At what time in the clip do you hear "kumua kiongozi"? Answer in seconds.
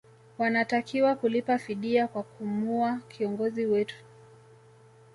2.23-3.65